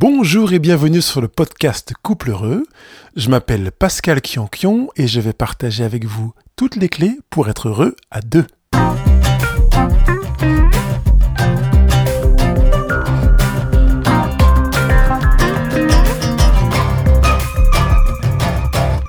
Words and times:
Bonjour 0.00 0.52
et 0.52 0.60
bienvenue 0.60 1.02
sur 1.02 1.20
le 1.20 1.26
podcast 1.26 1.92
Couple 2.04 2.30
Heureux. 2.30 2.62
Je 3.16 3.30
m'appelle 3.30 3.72
Pascal 3.72 4.20
Kionkion 4.20 4.90
et 4.94 5.08
je 5.08 5.18
vais 5.18 5.32
partager 5.32 5.82
avec 5.82 6.04
vous 6.04 6.34
toutes 6.54 6.76
les 6.76 6.88
clés 6.88 7.18
pour 7.30 7.48
être 7.48 7.68
heureux 7.68 7.96
à 8.12 8.20
deux. 8.20 8.46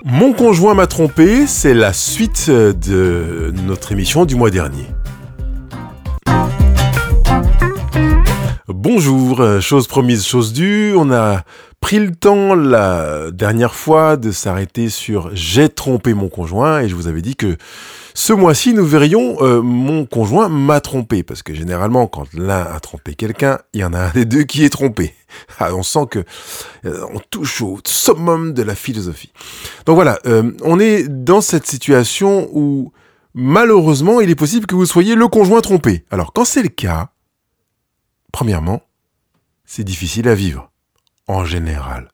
Mon 0.06 0.34
conjoint 0.34 0.74
m'a 0.74 0.88
trompé, 0.88 1.46
c'est 1.46 1.76
la 1.76 1.94
suite 1.94 2.50
de 2.50 3.54
notre 3.64 3.92
émission 3.92 4.26
du 4.26 4.34
mois 4.34 4.50
dernier. 4.50 4.88
Bonjour, 8.72 9.42
euh, 9.42 9.60
chose 9.62 9.88
promise, 9.88 10.24
chose 10.24 10.54
due, 10.54 10.94
on 10.96 11.12
a 11.12 11.44
pris 11.82 11.98
le 11.98 12.12
temps 12.14 12.54
la 12.54 13.32
dernière 13.32 13.74
fois 13.74 14.16
de 14.16 14.32
s'arrêter 14.32 14.90
sur 14.90 15.32
j'ai 15.34 15.70
trompé 15.70 16.14
mon 16.14 16.30
conjoint 16.30 16.82
et 16.82 16.88
je 16.88 16.94
vous 16.94 17.08
avais 17.08 17.24
dit 17.24 17.36
que 17.36 17.58
ce 18.14 18.32
mois-ci 18.32 18.76
nous 18.76 18.86
verrions 18.86 19.38
euh, 19.42 19.64
mon 19.64 20.06
conjoint 20.06 20.50
m'a 20.50 20.82
trompé 20.82 21.24
parce 21.24 21.42
que 21.42 21.56
généralement 21.56 22.06
quand 22.06 22.32
l'un 22.36 22.62
a 22.62 22.80
trompé 22.80 23.16
quelqu'un, 23.16 23.58
il 23.74 23.80
y 23.80 23.84
en 23.84 23.94
a 23.94 24.02
un 24.02 24.12
des 24.12 24.26
deux 24.26 24.44
qui 24.44 24.64
est 24.64 24.70
trompé. 24.70 25.16
Ah, 25.60 25.74
on 25.74 25.82
sent 25.82 26.06
que 26.12 26.20
euh, 26.86 27.04
on 27.12 27.20
touche 27.32 27.64
au 27.64 27.80
summum 27.84 28.54
de 28.54 28.62
la 28.62 28.76
philosophie. 28.76 29.32
Donc 29.88 29.96
voilà, 29.96 30.20
euh, 30.28 30.52
on 30.62 30.80
est 30.80 31.08
dans 31.08 31.42
cette 31.42 31.66
situation 31.66 32.48
où 32.54 32.92
malheureusement 33.34 34.22
il 34.22 34.30
est 34.30 34.36
possible 34.36 34.68
que 34.68 34.76
vous 34.76 34.86
soyez 34.86 35.16
le 35.16 35.28
conjoint 35.28 35.62
trompé. 35.62 36.04
Alors 36.12 36.34
quand 36.34 36.46
c'est 36.46 36.62
le 36.62 36.70
cas, 36.70 37.10
premièrement, 38.32 38.82
c'est 39.66 39.84
difficile 39.84 40.28
à 40.28 40.36
vivre 40.36 40.72
en 41.28 41.46
général. 41.46 42.10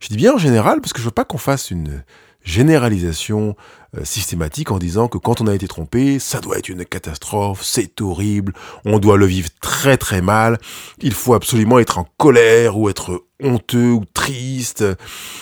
Je 0.00 0.08
dis 0.08 0.16
bien 0.16 0.34
en 0.34 0.38
général 0.38 0.80
parce 0.80 0.92
que 0.92 0.98
je 0.98 1.04
veux 1.04 1.10
pas 1.10 1.24
qu'on 1.24 1.38
fasse 1.38 1.70
une 1.70 2.02
généralisation 2.44 3.56
euh, 3.96 4.04
systématique 4.04 4.70
en 4.70 4.78
disant 4.78 5.08
que 5.08 5.18
quand 5.18 5.40
on 5.40 5.46
a 5.46 5.54
été 5.54 5.66
trompé, 5.66 6.18
ça 6.18 6.40
doit 6.40 6.58
être 6.58 6.68
une 6.68 6.84
catastrophe, 6.84 7.62
c'est 7.64 8.00
horrible, 8.00 8.52
on 8.84 8.98
doit 8.98 9.16
le 9.16 9.26
vivre 9.26 9.48
très 9.62 9.96
très 9.96 10.20
mal, 10.20 10.58
il 11.00 11.14
faut 11.14 11.34
absolument 11.34 11.78
être 11.78 11.98
en 11.98 12.06
colère 12.18 12.76
ou 12.76 12.90
être 12.90 13.24
honteux 13.42 13.92
ou 13.92 14.04
triste, 14.12 14.84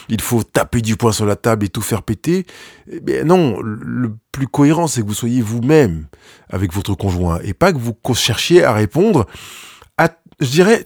il 0.09 0.21
faut 0.21 0.45
taper 0.45 0.81
du 0.81 0.97
poing 0.97 1.13
sur 1.13 1.27
la 1.27 1.37
table 1.37 1.67
et 1.67 1.69
tout 1.69 1.83
faire 1.83 2.03
péter. 2.03 2.47
Eh 3.09 3.25
non, 3.25 3.61
le 3.61 4.15
plus 4.31 4.47
cohérent 4.47 4.87
c'est 4.87 5.03
que 5.03 5.07
vous 5.07 5.15
soyez 5.15 5.43
vous-même 5.43 6.07
avec 6.51 6.73
votre 6.73 6.95
conjoint 6.95 7.41
et 7.43 7.53
pas 7.53 7.73
que 7.73 7.79
vous 7.79 7.97
cherchiez 8.15 8.65
à 8.65 8.73
répondre 8.73 9.27
à, 9.99 10.11
je 10.41 10.51
dirais, 10.51 10.83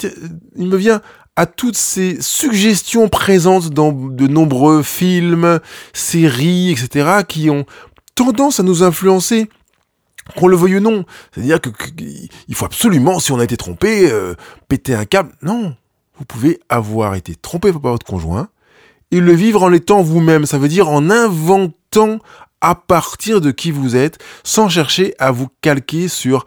il 0.56 0.68
me 0.68 0.76
vient 0.76 1.00
à 1.36 1.46
toutes 1.46 1.76
ces 1.76 2.20
suggestions 2.20 3.08
présentes 3.08 3.68
dans 3.68 3.92
de 3.92 4.26
nombreux 4.26 4.82
films, 4.82 5.60
séries, 5.92 6.70
etc., 6.70 7.24
qui 7.28 7.50
ont 7.50 7.66
tendance 8.14 8.58
à 8.58 8.62
nous 8.62 8.82
influencer 8.82 9.48
qu'on 10.34 10.48
le 10.48 10.56
veuille 10.56 10.78
ou 10.78 10.80
non. 10.80 11.04
C'est-à-dire 11.32 11.60
que, 11.60 11.70
il 12.48 12.54
faut 12.54 12.64
absolument, 12.64 13.20
si 13.20 13.32
on 13.32 13.38
a 13.38 13.44
été 13.44 13.56
trompé, 13.56 14.10
euh, 14.10 14.34
péter 14.66 14.94
un 14.94 15.04
câble. 15.04 15.32
Non, 15.42 15.76
vous 16.18 16.24
pouvez 16.24 16.58
avoir 16.68 17.14
été 17.14 17.34
trompé 17.34 17.70
par 17.70 17.82
votre 17.82 18.06
conjoint 18.06 18.48
et 19.10 19.20
le 19.20 19.32
vivre 19.32 19.62
en 19.62 19.68
l'étant 19.68 20.02
vous-même. 20.02 20.46
Ça 20.46 20.58
veut 20.58 20.68
dire 20.68 20.88
en 20.88 21.10
inventant 21.10 22.18
à 22.60 22.74
partir 22.74 23.40
de 23.40 23.50
qui 23.50 23.70
vous 23.70 23.94
êtes, 23.94 24.18
sans 24.42 24.68
chercher 24.68 25.14
à 25.18 25.30
vous 25.30 25.48
calquer 25.60 26.08
sur 26.08 26.46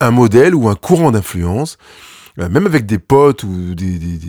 un 0.00 0.10
modèle 0.10 0.54
ou 0.54 0.68
un 0.68 0.74
courant 0.74 1.10
d'influence. 1.10 1.78
Euh, 2.38 2.50
même 2.50 2.66
avec 2.66 2.84
des 2.84 2.98
potes 2.98 3.44
ou 3.44 3.74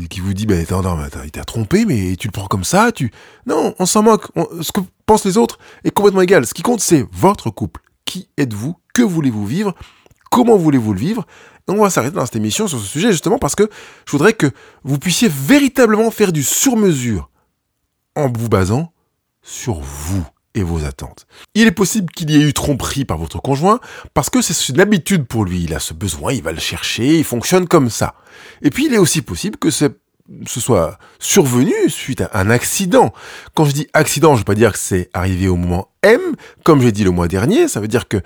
qui 0.09 0.19
vous 0.21 0.33
disent, 0.33 0.45
bah, 0.45 0.55
attends, 0.57 1.23
il 1.25 1.31
t'a 1.31 1.43
trompé, 1.43 1.85
mais 1.85 2.15
tu 2.15 2.27
le 2.27 2.31
prends 2.31 2.47
comme 2.47 2.63
ça, 2.63 2.91
tu... 2.93 3.11
Non, 3.45 3.75
on 3.79 3.85
s'en 3.85 4.01
moque. 4.01 4.27
ce 4.61 4.71
que 4.71 4.79
pensent 5.05 5.25
les 5.25 5.37
autres 5.37 5.57
est 5.83 5.91
complètement 5.91 6.21
égal. 6.21 6.45
Ce 6.45 6.53
qui 6.53 6.61
compte, 6.61 6.79
c'est 6.79 7.05
votre 7.11 7.49
couple. 7.49 7.81
Qui 8.05 8.29
êtes-vous? 8.37 8.77
Que 8.93 9.01
voulez-vous 9.01 9.45
vivre? 9.45 9.75
Comment 10.31 10.55
voulez-vous 10.55 10.93
le 10.93 10.99
vivre? 10.99 11.25
On 11.67 11.81
va 11.81 11.89
s'arrêter 11.89 12.15
dans 12.15 12.25
cette 12.25 12.37
émission 12.37 12.67
sur 12.67 12.79
ce 12.79 12.85
sujet 12.85 13.11
justement 13.11 13.39
parce 13.39 13.55
que 13.55 13.69
je 14.05 14.11
voudrais 14.11 14.31
que 14.31 14.49
vous 14.85 14.99
puissiez 14.99 15.27
véritablement 15.27 16.09
faire 16.11 16.31
du 16.31 16.41
sur-mesure 16.41 17.29
en 18.15 18.31
vous 18.31 18.47
basant 18.47 18.93
sur 19.41 19.81
vous 19.81 20.25
vos 20.63 20.85
attentes. 20.85 21.27
Il 21.53 21.67
est 21.67 21.71
possible 21.71 22.11
qu'il 22.11 22.29
y 22.31 22.35
ait 22.35 22.47
eu 22.47 22.53
tromperie 22.53 23.05
par 23.05 23.17
votre 23.17 23.41
conjoint 23.41 23.79
parce 24.13 24.29
que 24.29 24.41
c'est 24.41 24.69
une 24.69 24.79
habitude 24.79 25.25
pour 25.25 25.45
lui. 25.45 25.63
Il 25.63 25.73
a 25.73 25.79
ce 25.79 25.93
besoin, 25.93 26.33
il 26.33 26.43
va 26.43 26.51
le 26.51 26.59
chercher, 26.59 27.17
il 27.17 27.23
fonctionne 27.23 27.67
comme 27.67 27.89
ça. 27.89 28.15
Et 28.61 28.69
puis 28.69 28.85
il 28.85 28.93
est 28.93 28.97
aussi 28.99 29.21
possible 29.21 29.57
que 29.57 29.69
ce 29.69 29.89
soit 30.45 30.97
survenu 31.19 31.73
suite 31.89 32.21
à 32.21 32.29
un 32.33 32.49
accident. 32.49 33.13
Quand 33.53 33.65
je 33.65 33.73
dis 33.73 33.87
accident, 33.93 34.29
je 34.29 34.33
ne 34.33 34.39
veux 34.39 34.45
pas 34.45 34.55
dire 34.55 34.73
que 34.73 34.79
c'est 34.79 35.09
arrivé 35.13 35.47
au 35.47 35.55
moment 35.55 35.89
M, 36.03 36.19
comme 36.63 36.81
j'ai 36.81 36.91
dit 36.91 37.03
le 37.03 37.11
mois 37.11 37.27
dernier, 37.27 37.67
ça 37.67 37.79
veut 37.79 37.87
dire 37.87 38.07
que 38.07 38.17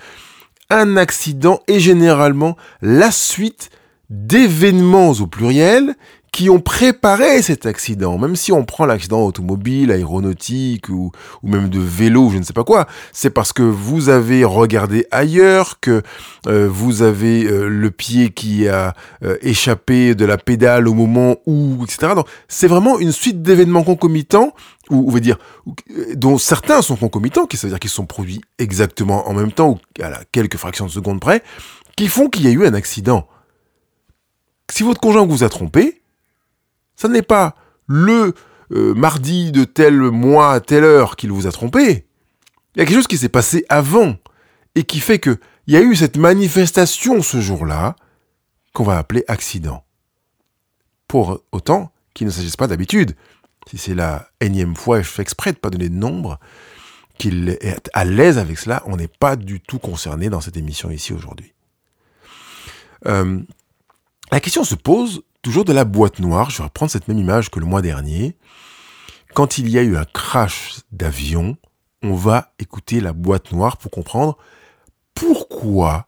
un 0.70 0.96
accident 0.96 1.60
est 1.68 1.80
généralement 1.80 2.56
la 2.82 3.12
suite 3.12 3.70
d'événements 4.10 5.12
au 5.12 5.28
pluriel 5.28 5.96
qui 6.32 6.50
ont 6.50 6.62
préparé 6.62 7.42
cet 7.42 7.66
accident. 7.66 8.18
Même 8.18 8.38
si 8.38 8.54
on 8.54 8.64
prend 8.64 8.86
l'accident 8.86 9.22
automobile, 9.26 9.92
aéronautique 9.92 10.88
ou, 10.88 11.12
ou 11.44 11.48
même 11.48 11.70
de 11.70 11.80
vélo, 11.80 12.30
je 12.30 12.38
ne 12.38 12.44
sais 12.44 12.54
pas 12.54 12.64
quoi, 12.64 12.88
c'est 13.12 13.30
parce 13.30 13.52
que 13.52 13.64
vous 13.64 14.08
avez 14.08 14.46
regardé 14.46 15.06
ailleurs, 15.12 15.80
que 15.82 16.02
euh, 16.48 16.70
vous 16.72 17.02
avez 17.02 17.44
euh, 17.44 17.68
le 17.68 17.92
pied 17.92 18.30
qui 18.30 18.70
a 18.70 18.94
euh, 19.24 19.38
échappé 19.42 20.16
de 20.16 20.24
la 20.24 20.38
pédale 20.38 20.88
au 20.88 20.94
moment 20.94 21.36
où, 21.46 21.84
etc. 21.84 22.14
Donc 22.16 22.28
c'est 22.48 22.68
vraiment 22.68 22.98
une 22.98 23.12
suite 23.12 23.42
d'événements 23.42 23.84
concomitants, 23.84 24.54
ou 24.90 25.06
on 25.08 25.12
va 25.12 25.20
dire, 25.20 25.38
dont 26.16 26.38
certains 26.38 26.82
sont 26.82 26.96
concomitants, 26.96 27.46
qui 27.46 27.58
ça 27.58 27.68
veut 27.68 27.72
dire 27.72 27.80
qu'ils 27.80 27.90
sont 27.90 28.06
produits 28.06 28.42
exactement 28.58 29.28
en 29.28 29.34
même 29.34 29.52
temps 29.52 29.70
ou 29.70 29.80
à 30.02 30.12
quelques 30.32 30.58
fractions 30.58 30.86
de 30.86 30.92
seconde 30.92 31.20
près, 31.20 31.44
qui 31.98 32.08
font 32.08 32.30
qu'il 32.30 32.46
y 32.46 32.48
a 32.48 32.52
eu 32.52 32.66
un 32.66 32.74
accident. 32.74 33.28
Si 34.72 34.84
votre 34.84 35.02
conjoint 35.02 35.26
vous 35.26 35.44
a 35.44 35.50
trompé, 35.50 36.01
ça 37.02 37.08
n'est 37.08 37.24
pas 37.24 37.56
le 37.88 38.36
euh, 38.74 38.94
mardi 38.94 39.52
de 39.52 39.64
tel 39.64 39.96
mois 39.96 40.54
à 40.54 40.60
telle 40.60 40.84
heure 40.84 41.16
qu'il 41.16 41.32
vous 41.32 41.48
a 41.48 41.52
trompé. 41.52 42.06
Il 42.76 42.80
y 42.80 42.82
a 42.82 42.86
quelque 42.86 42.98
chose 42.98 43.08
qui 43.08 43.18
s'est 43.18 43.28
passé 43.28 43.66
avant 43.70 44.18
et 44.76 44.84
qui 44.84 45.00
fait 45.00 45.18
qu'il 45.18 45.40
y 45.66 45.76
a 45.76 45.82
eu 45.82 45.96
cette 45.96 46.16
manifestation 46.16 47.24
ce 47.24 47.42
jour-là 47.42 47.96
qu'on 48.74 48.84
va 48.84 49.00
appeler 49.00 49.24
accident. 49.28 49.84
Pour 51.08 51.42
autant 51.52 51.92
qu'il 52.14 52.28
ne 52.28 52.32
s'agisse 52.32 52.56
pas 52.56 52.68
d'habitude. 52.68 53.16
Si 53.68 53.80
c'est 53.80 53.96
la 53.96 54.30
énième 54.40 54.76
fois, 54.76 55.00
et 55.00 55.04
je 55.04 55.10
fais 55.10 55.24
exprès 55.24 55.54
de 55.54 55.58
ne 55.58 55.62
pas 55.62 55.72
donner 55.72 55.90
de 55.90 55.96
nombre, 55.96 56.40
qu'il 57.18 57.50
est 57.50 57.90
à 57.94 58.06
l'aise 58.06 58.38
avec 58.38 58.60
cela, 58.60 58.84
on 58.86 58.98
n'est 58.98 59.08
pas 59.08 59.36
du 59.36 59.60
tout 59.60 59.80
concerné 59.80 60.30
dans 60.30 60.40
cette 60.40 60.56
émission 60.56 60.92
ici 60.92 61.14
aujourd'hui. 61.14 61.52
Euh, 63.08 63.40
la 64.32 64.40
question 64.40 64.64
se 64.64 64.76
pose 64.76 65.24
Toujours 65.42 65.66
de 65.66 65.74
la 65.74 65.86
boîte 65.86 66.20
noire, 66.20 66.52
je 66.52 66.60
vais 66.60 66.66
reprendre 66.66 66.92
cette 66.92 67.08
même 67.08 67.18
image 67.18 67.50
que 67.50 67.60
le 67.60 67.66
mois 67.66 67.82
dernier. 67.82 68.36
Quand 69.34 69.58
il 69.58 69.70
y 69.70 69.80
a 69.80 69.82
eu 69.82 69.98
un 69.98 70.06
crash 70.06 70.82
d'avion, 70.92 71.58
on 72.04 72.14
va 72.14 72.54
écouter 72.60 73.00
la 73.00 73.12
boîte 73.12 73.52
noire 73.52 73.78
pour 73.78 73.90
comprendre 73.90 74.38
pourquoi 75.16 76.08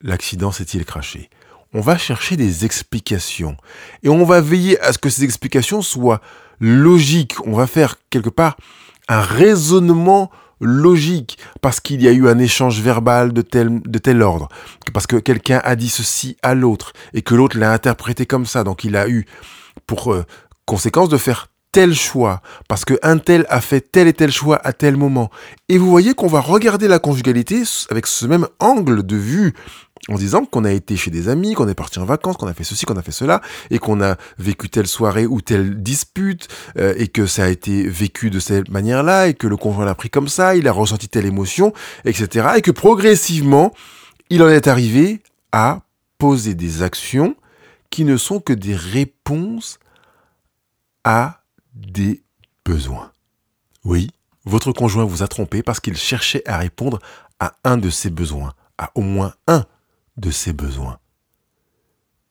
l'accident 0.00 0.52
s'est-il 0.52 0.84
crashé. 0.84 1.28
On 1.72 1.80
va 1.80 1.98
chercher 1.98 2.36
des 2.36 2.64
explications 2.64 3.56
et 4.04 4.08
on 4.08 4.24
va 4.24 4.40
veiller 4.40 4.80
à 4.80 4.92
ce 4.92 4.98
que 4.98 5.10
ces 5.10 5.24
explications 5.24 5.82
soient 5.82 6.20
logiques. 6.60 7.34
On 7.46 7.52
va 7.54 7.66
faire 7.66 7.96
quelque 8.10 8.30
part 8.30 8.56
un 9.08 9.22
raisonnement 9.22 10.30
logique, 10.60 11.38
parce 11.60 11.80
qu'il 11.80 12.02
y 12.02 12.08
a 12.08 12.12
eu 12.12 12.28
un 12.28 12.38
échange 12.38 12.80
verbal 12.80 13.32
de 13.32 13.42
tel, 13.42 13.80
de 13.82 13.98
tel 13.98 14.22
ordre, 14.22 14.48
parce 14.92 15.06
que 15.06 15.16
quelqu'un 15.16 15.60
a 15.64 15.76
dit 15.76 15.88
ceci 15.88 16.36
à 16.42 16.54
l'autre, 16.54 16.92
et 17.14 17.22
que 17.22 17.34
l'autre 17.34 17.58
l'a 17.58 17.72
interprété 17.72 18.26
comme 18.26 18.46
ça, 18.46 18.64
donc 18.64 18.84
il 18.84 18.96
a 18.96 19.08
eu 19.08 19.26
pour 19.86 20.12
euh, 20.12 20.24
conséquence 20.66 21.08
de 21.08 21.16
faire 21.16 21.48
tel 21.72 21.94
choix, 21.94 22.42
parce 22.68 22.84
qu'un 22.84 23.18
tel 23.18 23.46
a 23.48 23.60
fait 23.60 23.80
tel 23.80 24.08
et 24.08 24.12
tel 24.12 24.32
choix 24.32 24.60
à 24.64 24.72
tel 24.72 24.96
moment. 24.96 25.30
Et 25.68 25.78
vous 25.78 25.88
voyez 25.88 26.14
qu'on 26.14 26.26
va 26.26 26.40
regarder 26.40 26.88
la 26.88 26.98
conjugalité 26.98 27.62
avec 27.90 28.06
ce 28.06 28.26
même 28.26 28.48
angle 28.58 29.04
de 29.04 29.16
vue 29.16 29.54
en 30.08 30.16
disant 30.16 30.44
qu'on 30.44 30.64
a 30.64 30.72
été 30.72 30.96
chez 30.96 31.10
des 31.10 31.28
amis, 31.28 31.54
qu'on 31.54 31.68
est 31.68 31.74
parti 31.74 31.98
en 31.98 32.04
vacances, 32.04 32.36
qu'on 32.36 32.46
a 32.46 32.54
fait 32.54 32.64
ceci, 32.64 32.86
qu'on 32.86 32.96
a 32.96 33.02
fait 33.02 33.12
cela, 33.12 33.40
et 33.70 33.78
qu'on 33.78 34.00
a 34.00 34.16
vécu 34.38 34.70
telle 34.70 34.86
soirée 34.86 35.26
ou 35.26 35.40
telle 35.40 35.82
dispute, 35.82 36.48
euh, 36.78 36.94
et 36.96 37.08
que 37.08 37.26
ça 37.26 37.44
a 37.44 37.48
été 37.48 37.86
vécu 37.86 38.30
de 38.30 38.40
cette 38.40 38.70
manière-là, 38.70 39.28
et 39.28 39.34
que 39.34 39.46
le 39.46 39.56
conjoint 39.56 39.84
l'a 39.84 39.94
pris 39.94 40.10
comme 40.10 40.28
ça, 40.28 40.56
il 40.56 40.66
a 40.68 40.72
ressenti 40.72 41.08
telle 41.08 41.26
émotion, 41.26 41.72
etc. 42.04 42.48
Et 42.56 42.62
que 42.62 42.70
progressivement, 42.70 43.72
il 44.30 44.42
en 44.42 44.48
est 44.48 44.68
arrivé 44.68 45.22
à 45.52 45.82
poser 46.18 46.54
des 46.54 46.82
actions 46.82 47.36
qui 47.90 48.04
ne 48.04 48.16
sont 48.16 48.40
que 48.40 48.52
des 48.52 48.76
réponses 48.76 49.78
à 51.04 51.42
des 51.74 52.22
besoins. 52.64 53.10
Oui, 53.84 54.10
votre 54.44 54.72
conjoint 54.72 55.04
vous 55.04 55.22
a 55.22 55.28
trompé 55.28 55.62
parce 55.62 55.80
qu'il 55.80 55.96
cherchait 55.96 56.46
à 56.48 56.58
répondre 56.58 57.00
à 57.38 57.54
un 57.64 57.76
de 57.76 57.90
ses 57.90 58.10
besoins, 58.10 58.54
à 58.78 58.90
au 58.94 59.00
moins 59.00 59.34
un 59.46 59.64
de 60.20 60.30
ses 60.30 60.52
besoins. 60.52 60.98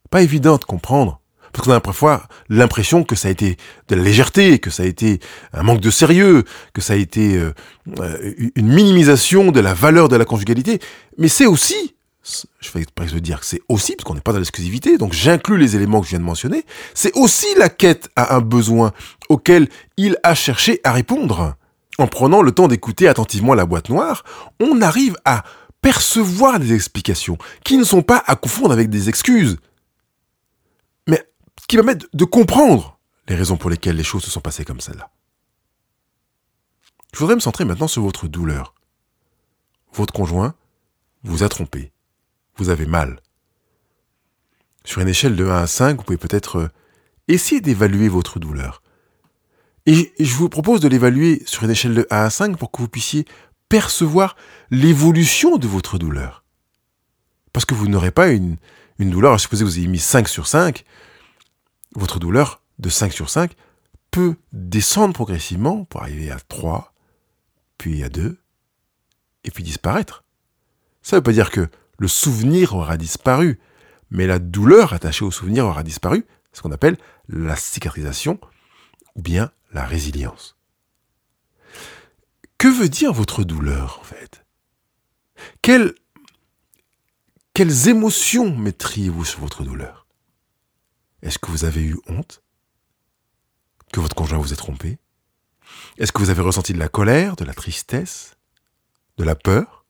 Pas 0.09 0.21
évident 0.21 0.57
de 0.57 0.63
comprendre, 0.63 1.21
Parce 1.51 1.68
qu'on 1.68 1.74
a 1.74 1.80
parfois 1.80 2.27
l'impression 2.47 3.03
que 3.03 3.15
ça 3.15 3.27
a 3.27 3.31
été 3.31 3.57
de 3.88 3.95
la 3.95 4.03
légèreté, 4.03 4.59
que 4.59 4.69
ça 4.69 4.83
a 4.83 4.86
été 4.86 5.19
un 5.53 5.63
manque 5.63 5.81
de 5.81 5.89
sérieux, 5.89 6.44
que 6.74 6.81
ça 6.81 6.94
a 6.94 6.95
été 6.95 7.38
euh, 7.38 7.53
euh, 8.00 8.33
une 8.56 8.68
minimisation 8.68 9.51
de 9.51 9.59
la 9.59 9.74
valeur 9.74 10.09
de 10.09 10.15
la 10.15 10.25
conjugalité. 10.25 10.80
Mais 11.18 11.27
c'est 11.27 11.47
aussi, 11.47 11.95
je 12.24 12.69
fais 12.69 12.81
exprès 12.81 13.07
de 13.07 13.19
dire 13.19 13.39
que 13.39 13.45
c'est 13.45 13.62
aussi, 13.68 13.95
parce 13.95 14.03
qu'on 14.03 14.13
n'est 14.13 14.21
pas 14.21 14.33
dans 14.33 14.39
l'exclusivité, 14.39 14.97
donc 14.97 15.13
j'inclus 15.13 15.57
les 15.57 15.75
éléments 15.75 16.01
que 16.01 16.06
je 16.06 16.12
viens 16.12 16.19
de 16.19 16.24
mentionner, 16.24 16.65
c'est 16.94 17.15
aussi 17.15 17.47
la 17.57 17.69
quête 17.69 18.09
à 18.15 18.36
un 18.36 18.41
besoin 18.41 18.91
auquel 19.30 19.69
il 19.97 20.18
a 20.24 20.36
cherché 20.36 20.80
à 20.83 20.91
répondre. 20.91 21.56
En 21.97 22.07
prenant 22.07 22.41
le 22.41 22.51
temps 22.51 22.69
d'écouter 22.69 23.07
attentivement 23.07 23.53
la 23.53 23.65
boîte 23.65 23.89
noire, 23.89 24.24
on 24.62 24.81
arrive 24.81 25.18
à 25.25 25.44
percevoir 25.81 26.59
des 26.59 26.73
explications 26.73 27.37
qui 27.63 27.77
ne 27.77 27.83
sont 27.83 28.01
pas 28.01 28.23
à 28.27 28.35
confondre 28.35 28.73
avec 28.73 28.89
des 28.89 29.09
excuses 29.09 29.57
qui 31.69 31.77
permettent 31.77 32.07
de 32.13 32.25
comprendre 32.25 32.99
les 33.27 33.35
raisons 33.35 33.55
pour 33.55 33.69
lesquelles 33.69 33.95
les 33.95 34.03
choses 34.03 34.23
se 34.23 34.31
sont 34.31 34.41
passées 34.41 34.65
comme 34.65 34.81
celle-là. 34.81 35.11
Je 37.13 37.19
voudrais 37.19 37.35
me 37.35 37.39
centrer 37.39 37.63
maintenant 37.63 37.87
sur 37.87 38.01
votre 38.01 38.27
douleur. 38.27 38.73
Votre 39.93 40.11
conjoint 40.11 40.55
vous 41.23 41.43
a 41.43 41.49
trompé. 41.49 41.91
Vous 42.55 42.69
avez 42.69 42.87
mal. 42.87 43.21
Sur 44.83 45.01
une 45.01 45.07
échelle 45.07 45.35
de 45.35 45.45
1 45.45 45.57
à 45.57 45.67
5, 45.67 45.97
vous 45.97 46.03
pouvez 46.03 46.17
peut-être 46.17 46.55
euh, 46.57 46.69
essayer 47.27 47.61
d'évaluer 47.61 48.09
votre 48.09 48.39
douleur. 48.39 48.81
Et 49.85 50.11
je 50.19 50.35
vous 50.35 50.49
propose 50.49 50.79
de 50.79 50.87
l'évaluer 50.87 51.43
sur 51.45 51.63
une 51.63 51.71
échelle 51.71 51.93
de 51.93 52.07
1 52.09 52.25
à 52.25 52.29
5 52.31 52.57
pour 52.57 52.71
que 52.71 52.81
vous 52.81 52.89
puissiez 52.89 53.25
percevoir 53.69 54.36
l'évolution 54.71 55.57
de 55.57 55.68
votre 55.68 55.98
douleur. 55.98 56.44
Parce 57.54 57.66
que 57.66 57.74
vous 57.74 57.88
n'aurez 57.88 58.12
pas 58.12 58.30
une, 58.30 58.57
une 58.98 59.10
douleur, 59.10 59.33
à 59.33 59.38
supposer 59.38 59.63
que 59.63 59.69
vous 59.69 59.77
ayez 59.80 59.88
mis 59.88 60.00
5 60.00 60.27
sur 60.27 60.48
5, 60.48 60.83
votre 61.95 62.19
douleur 62.19 62.62
de 62.80 62.89
5 62.89 63.13
sur 63.13 63.30
5 63.30 63.51
peut 64.12 64.36
descendre 64.51 65.13
progressivement 65.13 65.86
pour 65.86 66.01
arriver 66.01 66.31
à 66.31 66.39
3, 66.39 66.94
puis 67.77 68.04
à 68.04 68.10
2, 68.10 68.38
et 69.45 69.51
puis 69.51 69.63
disparaître. 69.63 70.24
Ça 71.01 71.15
ne 71.15 71.19
veut 71.19 71.24
pas 71.24 71.31
dire 71.31 71.51
que 71.51 71.68
le 71.98 72.07
souvenir 72.07 72.75
aura 72.75 72.98
disparu, 72.98 73.60
mais 74.12 74.27
la 74.27 74.39
douleur 74.39 74.94
attachée 74.94 75.25
au 75.25 75.31
souvenir 75.31 75.65
aura 75.65 75.83
disparu, 75.83 76.25
ce 76.54 76.62
qu'on 76.62 76.72
appelle 76.72 76.98
la 77.27 77.56
cicatrisation 77.56 78.39
ou 79.15 79.22
bien 79.22 79.51
la 79.72 79.86
résilience. 79.86 80.58
Que 82.59 82.67
veut 82.67 82.89
dire 82.89 83.13
votre 83.13 83.45
douleur 83.45 84.00
en 84.01 84.03
fait? 84.03 84.45
Quelles, 85.61 85.95
émotions 87.88 88.53
mettriez-vous 88.53 89.23
sur 89.23 89.39
votre 89.39 89.63
douleur? 89.63 90.06
Est-ce 91.21 91.39
que 91.39 91.50
vous 91.51 91.63
avez 91.63 91.81
eu 91.81 91.97
honte? 92.07 92.44
Que 93.94 94.01
votre 94.01 94.13
conjoint 94.13 94.39
vous 94.39 94.51
ait 94.51 94.57
trompé? 94.57 95.00
Est-ce 95.97 96.11
que 96.11 96.19
vous 96.19 96.31
avez 96.31 96.41
ressenti 96.41 96.73
de 96.73 96.79
la 96.79 96.89
colère, 96.89 97.38
de 97.38 97.45
la 97.45 97.53
tristesse, 97.53 98.35
de 99.17 99.23
la 99.23 99.35
peur? 99.35 99.85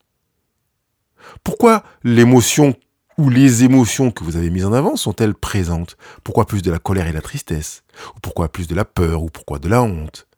Pourquoi 1.42 1.82
l'émotion 2.04 2.76
ou 3.18 3.30
les 3.30 3.64
émotions 3.64 4.12
que 4.12 4.22
vous 4.22 4.36
avez 4.36 4.48
mises 4.48 4.64
en 4.64 4.72
avant 4.72 4.94
sont-elles 4.94 5.34
présentes? 5.34 5.96
Pourquoi 6.22 6.46
plus 6.46 6.62
de 6.62 6.70
la 6.70 6.78
colère 6.78 7.08
et 7.08 7.12
la 7.12 7.20
tristesse? 7.20 7.82
Ou 8.14 8.20
pourquoi 8.20 8.52
plus 8.52 8.68
de 8.68 8.76
la 8.76 8.84
peur? 8.84 9.24
Ou 9.24 9.28
pourquoi 9.28 9.58
de 9.58 9.68
la 9.68 9.82
honte? 9.82 10.28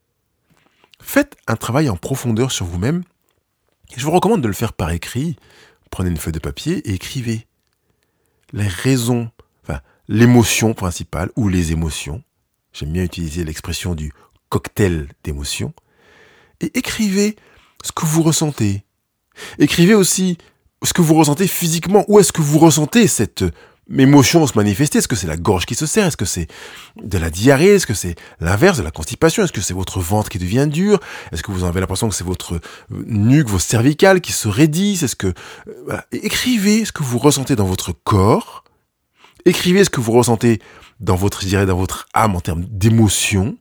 Faites 1.02 1.36
un 1.46 1.56
travail 1.56 1.90
en 1.90 1.96
profondeur 1.96 2.50
sur 2.50 2.64
vous-même. 2.64 3.02
Je 3.96 4.04
vous 4.04 4.12
recommande 4.12 4.40
de 4.40 4.48
le 4.48 4.54
faire 4.54 4.72
par 4.72 4.90
écrit. 4.90 5.36
Prenez 5.90 6.08
une 6.08 6.16
feuille 6.16 6.32
de 6.32 6.38
papier 6.38 6.78
et 6.88 6.94
écrivez 6.94 7.46
les 8.54 8.68
raisons 8.68 9.30
l'émotion 10.08 10.74
principale 10.74 11.30
ou 11.36 11.48
les 11.48 11.72
émotions. 11.72 12.22
J'aime 12.72 12.92
bien 12.92 13.02
utiliser 13.02 13.44
l'expression 13.44 13.94
du 13.94 14.12
cocktail 14.48 15.08
d'émotions. 15.24 15.72
Et 16.60 16.70
écrivez 16.78 17.36
ce 17.82 17.92
que 17.92 18.06
vous 18.06 18.22
ressentez. 18.22 18.84
Écrivez 19.58 19.94
aussi 19.94 20.38
ce 20.82 20.92
que 20.92 21.02
vous 21.02 21.14
ressentez 21.14 21.46
physiquement. 21.46 22.04
Où 22.08 22.18
est-ce 22.18 22.32
que 22.32 22.42
vous 22.42 22.58
ressentez 22.58 23.06
cette 23.06 23.44
émotion 23.98 24.46
se 24.46 24.56
manifester 24.56 24.98
Est-ce 24.98 25.08
que 25.08 25.16
c'est 25.16 25.26
la 25.26 25.36
gorge 25.36 25.66
qui 25.66 25.74
se 25.74 25.86
serre? 25.86 26.06
Est-ce 26.06 26.16
que 26.16 26.24
c'est 26.24 26.46
de 27.02 27.18
la 27.18 27.30
diarrhée? 27.30 27.74
Est-ce 27.74 27.86
que 27.86 27.94
c'est 27.94 28.16
l'inverse 28.40 28.78
de 28.78 28.82
la 28.82 28.90
constipation? 28.90 29.44
Est-ce 29.44 29.52
que 29.52 29.60
c'est 29.60 29.74
votre 29.74 30.00
ventre 30.00 30.28
qui 30.28 30.38
devient 30.38 30.66
dur? 30.68 31.00
Est-ce 31.32 31.42
que 31.42 31.50
vous 31.52 31.64
avez 31.64 31.80
l'impression 31.80 32.08
que 32.08 32.14
c'est 32.14 32.24
votre 32.24 32.60
nuque, 32.90 33.48
vos 33.48 33.58
cervicales 33.58 34.20
qui 34.20 34.32
se 34.32 34.48
raidissent? 34.48 35.02
Est-ce 35.02 35.16
que 35.16 35.32
euh, 35.88 36.00
écrivez 36.12 36.84
ce 36.84 36.92
que 36.92 37.02
vous 37.02 37.18
ressentez 37.18 37.56
dans 37.56 37.64
votre 37.64 37.92
corps. 37.92 38.64
Écrivez 39.44 39.84
ce 39.84 39.90
que 39.90 40.00
vous 40.00 40.12
ressentez 40.12 40.60
dans 41.00 41.16
votre, 41.16 41.44
dans 41.64 41.76
votre 41.76 42.06
âme 42.14 42.36
en 42.36 42.40
termes 42.40 42.64
d'émotion. 42.64 43.56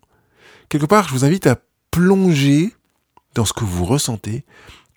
Quelque 0.70 0.86
part, 0.86 1.08
je 1.08 1.14
vous 1.14 1.26
invite 1.26 1.48
à 1.48 1.58
plonger 1.90 2.74
dans 3.36 3.46
ce 3.46 3.54
que 3.54 3.64
vous 3.64 3.86
ressentez 3.86 4.46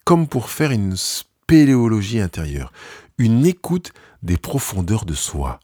comme 0.05 0.29
pour 0.29 0.51
faire 0.51 0.71
une 0.71 0.97
spéléologie 0.97 2.21
intérieure, 2.21 2.73
une 3.19 3.47
écoute 3.47 3.93
des 4.23 4.37
profondeurs 4.37 5.05
de 5.05 5.15
soi. 5.15 5.61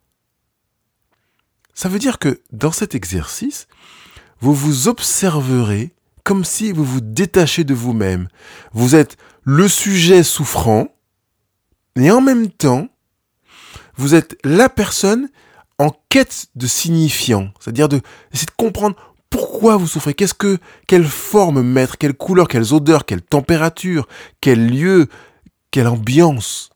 Ça 1.75 1.89
veut 1.89 1.99
dire 1.99 2.19
que 2.19 2.41
dans 2.53 2.73
cet 2.73 2.95
exercice, 2.95 3.67
vous 4.41 4.55
vous 4.55 4.89
observerez 4.89 5.95
comme 6.25 6.45
si 6.45 6.73
vous 6.73 6.85
vous 6.85 7.01
détachez 7.01 7.65
de 7.65 7.75
vous-même. 7.75 8.29
Vous 8.73 8.95
êtes 8.95 9.17
le 9.43 9.69
sujet 9.69 10.23
souffrant, 10.23 10.89
et 11.97 12.11
en 12.11 12.21
même 12.21 12.51
temps, 12.51 12.89
vous 13.97 14.15
êtes 14.15 14.39
la 14.45 14.69
personne 14.69 15.29
en 15.79 15.91
quête 16.09 16.47
de 16.55 16.67
signifiant, 16.67 17.53
c'est-à-dire 17.59 17.89
de 17.89 18.01
essayer 18.33 18.47
de 18.47 18.53
comprendre 18.57 18.97
pourquoi 19.31 19.77
vous 19.77 19.87
souffrez, 19.87 20.15
qu'est-ce 20.15 20.35
que, 20.35 20.59
quelle 20.87 21.07
forme 21.07 21.63
mettre, 21.63 21.97
quelle 21.97 22.15
couleur, 22.15 22.49
quelles 22.49 22.75
odeurs, 22.75 23.07
quelle 23.07 23.23
température, 23.23 24.07
quel 24.41 24.69
lieu, 24.69 25.09
quelle 25.71 25.87
ambiance. 25.87 26.70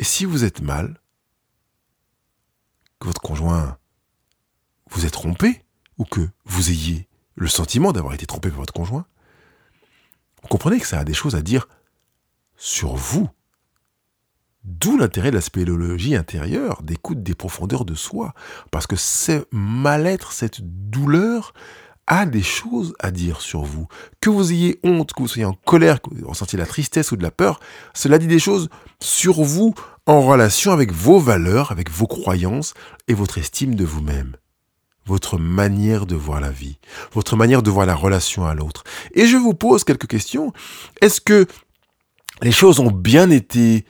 Et 0.00 0.04
si 0.04 0.24
vous 0.24 0.44
êtes 0.44 0.62
mal, 0.62 0.98
que 2.98 3.06
votre 3.06 3.20
conjoint 3.20 3.76
vous 4.90 5.04
ait 5.04 5.10
trompé, 5.10 5.62
ou 5.98 6.06
que 6.06 6.26
vous 6.46 6.70
ayez 6.70 7.06
le 7.34 7.48
sentiment 7.48 7.92
d'avoir 7.92 8.14
été 8.14 8.24
trompé 8.24 8.48
par 8.48 8.60
votre 8.60 8.72
conjoint, 8.72 9.04
vous 10.42 10.48
comprenez 10.48 10.80
que 10.80 10.86
ça 10.86 10.98
a 10.98 11.04
des 11.04 11.12
choses 11.12 11.36
à 11.36 11.42
dire 11.42 11.68
sur 12.56 12.96
vous. 12.96 13.28
D'où 14.64 14.96
l'intérêt 14.96 15.30
de 15.30 15.36
la 15.36 15.42
spéléologie 15.42 16.16
intérieure, 16.16 16.82
d'écoute 16.82 17.22
des 17.22 17.34
profondeurs 17.34 17.84
de 17.84 17.94
soi. 17.94 18.32
Parce 18.70 18.86
que 18.86 18.96
ce 18.96 19.46
mal-être, 19.52 20.32
cette 20.32 20.62
douleur, 20.62 21.52
a 22.10 22.26
des 22.26 22.42
choses 22.42 22.92
à 22.98 23.12
dire 23.12 23.40
sur 23.40 23.62
vous. 23.62 23.86
Que 24.20 24.30
vous 24.30 24.52
ayez 24.52 24.80
honte, 24.82 25.12
que 25.12 25.22
vous 25.22 25.28
soyez 25.28 25.44
en 25.44 25.52
colère, 25.52 26.02
que 26.02 26.10
vous 26.12 26.28
ressentiez 26.28 26.58
la 26.58 26.66
tristesse 26.66 27.12
ou 27.12 27.16
de 27.16 27.22
la 27.22 27.30
peur, 27.30 27.60
cela 27.94 28.18
dit 28.18 28.26
des 28.26 28.40
choses 28.40 28.68
sur 29.00 29.42
vous 29.42 29.74
en 30.06 30.20
relation 30.20 30.72
avec 30.72 30.92
vos 30.92 31.20
valeurs, 31.20 31.70
avec 31.70 31.88
vos 31.88 32.08
croyances 32.08 32.74
et 33.06 33.14
votre 33.14 33.38
estime 33.38 33.76
de 33.76 33.84
vous-même. 33.84 34.34
Votre 35.06 35.38
manière 35.38 36.04
de 36.04 36.16
voir 36.16 36.40
la 36.40 36.50
vie, 36.50 36.78
votre 37.12 37.36
manière 37.36 37.62
de 37.62 37.70
voir 37.70 37.86
la 37.86 37.94
relation 37.94 38.44
à 38.44 38.54
l'autre. 38.54 38.82
Et 39.14 39.26
je 39.26 39.36
vous 39.36 39.54
pose 39.54 39.84
quelques 39.84 40.08
questions. 40.08 40.52
Est-ce 41.00 41.20
que 41.20 41.46
les 42.42 42.52
choses 42.52 42.80
ont 42.80 42.90
bien 42.90 43.30
été 43.30 43.84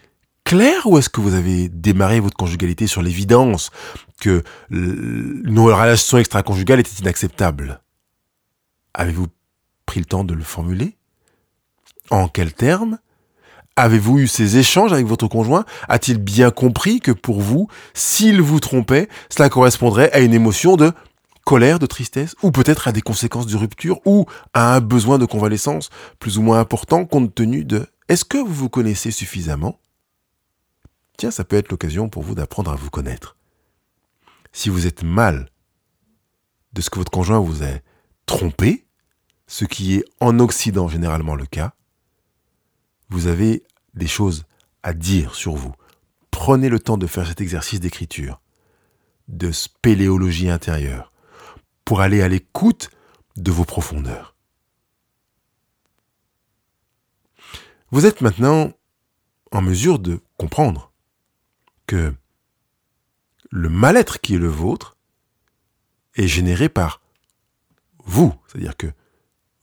clair 0.45 0.87
ou 0.87 0.99
est-ce 0.99 1.09
que 1.09 1.23
vous 1.23 1.35
avez 1.35 1.71
démarré 1.71 2.21
votre 2.21 2.37
conjugalité 2.37 2.87
sur 2.87 3.01
l'évidence 3.01 3.71
que 4.21 4.43
nos 4.69 5.65
relations 5.65 6.19
extra-conjugales 6.19 6.81
étaient 6.81 7.01
inacceptables? 7.01 7.81
Avez-vous 9.01 9.29
pris 9.87 10.01
le 10.01 10.05
temps 10.05 10.25
de 10.25 10.35
le 10.35 10.45
formuler? 10.45 10.99
En 12.11 12.29
quels 12.29 12.53
termes? 12.53 12.99
Avez-vous 13.75 14.19
eu 14.19 14.27
ces 14.27 14.59
échanges 14.59 14.93
avec 14.93 15.07
votre 15.07 15.27
conjoint? 15.27 15.65
A-t-il 15.89 16.19
bien 16.19 16.51
compris 16.51 17.01
que 17.01 17.11
pour 17.11 17.41
vous, 17.41 17.67
s'il 17.95 18.43
vous 18.43 18.61
trompait, 18.61 19.09
cela 19.31 19.49
correspondrait 19.49 20.13
à 20.13 20.21
une 20.21 20.35
émotion 20.35 20.77
de 20.77 20.93
colère, 21.47 21.79
de 21.79 21.87
tristesse, 21.87 22.37
ou 22.43 22.51
peut-être 22.51 22.89
à 22.89 22.93
des 22.93 23.01
conséquences 23.01 23.47
de 23.47 23.57
rupture, 23.57 24.03
ou 24.05 24.27
à 24.53 24.75
un 24.75 24.81
besoin 24.83 25.17
de 25.17 25.25
convalescence 25.25 25.89
plus 26.19 26.37
ou 26.37 26.43
moins 26.43 26.61
important 26.61 27.07
compte 27.07 27.35
tenu 27.35 27.65
de... 27.65 27.87
Est-ce 28.09 28.27
que 28.27 28.37
vous 28.37 28.53
vous 28.53 28.69
connaissez 28.69 29.13
suffisamment? 29.13 29.81
Tiens, 31.17 31.31
ça 31.31 31.45
peut 31.45 31.57
être 31.57 31.71
l'occasion 31.71 32.11
pour 32.11 32.23
vous 32.23 32.35
d'apprendre 32.35 32.71
à 32.71 32.77
vous 32.77 32.91
connaître. 32.91 33.39
Si 34.53 34.69
vous 34.69 34.87
êtes 34.87 35.03
mal 35.03 35.49
de 36.75 36.83
ce 36.83 36.91
que 36.91 36.99
votre 36.99 37.11
conjoint 37.11 37.39
vous 37.39 37.63
a 37.63 37.79
trompé, 38.27 38.85
ce 39.51 39.65
qui 39.65 39.97
est 39.97 40.05
en 40.21 40.39
Occident 40.39 40.87
généralement 40.87 41.35
le 41.35 41.45
cas, 41.45 41.75
vous 43.09 43.27
avez 43.27 43.65
des 43.95 44.07
choses 44.07 44.45
à 44.85 44.95
dire 44.95 45.35
sur 45.35 45.57
vous. 45.57 45.75
Prenez 46.31 46.69
le 46.69 46.79
temps 46.79 46.97
de 46.97 47.09
faire 47.09 47.27
cet 47.27 47.41
exercice 47.41 47.81
d'écriture, 47.81 48.41
de 49.27 49.51
spéléologie 49.51 50.49
intérieure, 50.49 51.13
pour 51.85 52.01
aller 52.01 52.23
à 52.23 52.29
l'écoute 52.29 52.91
de 53.35 53.51
vos 53.51 53.65
profondeurs. 53.65 54.37
Vous 57.91 58.07
êtes 58.07 58.21
maintenant 58.21 58.73
en 59.51 59.63
mesure 59.63 59.99
de 59.99 60.21
comprendre 60.37 60.93
que 61.89 62.15
le 63.51 63.69
mal-être 63.69 64.21
qui 64.21 64.37
est 64.37 64.39
le 64.39 64.47
vôtre 64.47 64.97
est 66.15 66.29
généré 66.29 66.69
par 66.69 67.03
vous. 68.05 68.33
C'est-à-dire 68.47 68.77
que 68.77 68.93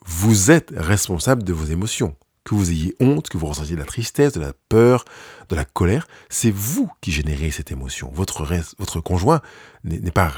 vous 0.08 0.52
êtes 0.52 0.74
responsable 0.76 1.44
de 1.44 1.54
vos 1.54 1.66
émotions. 1.66 2.16
Que 2.44 2.56
vous 2.56 2.72
ayez 2.72 2.96
honte, 3.02 3.28
que 3.28 3.38
vous 3.38 3.46
ressentiez 3.46 3.76
de 3.76 3.82
la 3.82 3.86
tristesse, 3.86 4.32
de 4.32 4.40
la 4.40 4.54
peur, 4.70 5.04
de 5.50 5.56
la 5.56 5.66
colère, 5.66 6.08
c'est 6.30 6.50
vous 6.50 6.90
qui 7.02 7.12
générez 7.12 7.52
cette 7.52 7.72
émotion. 7.72 8.10
Votre, 8.14 8.48
votre 8.80 9.02
conjoint 9.02 9.42
n'est 9.84 10.12
pas 10.12 10.32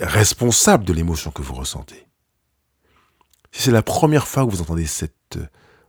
responsable 0.00 0.84
de 0.84 0.92
l'émotion 0.92 1.32
que 1.32 1.42
vous 1.42 1.54
ressentez. 1.54 2.06
Si 3.50 3.64
c'est 3.64 3.72
la 3.72 3.82
première 3.82 4.28
fois 4.28 4.44
que 4.46 4.50
vous 4.50 4.60
entendez 4.60 4.86
cette 4.86 5.38